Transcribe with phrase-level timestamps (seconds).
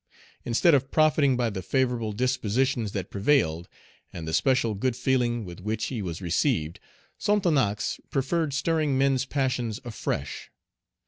[0.45, 3.69] Instead of profiting by the favorable dispositions that prevailed,
[4.11, 6.79] and the special good feeling with which he was received,
[7.19, 10.49] Sonthonax preferred stirring men's passions afresh.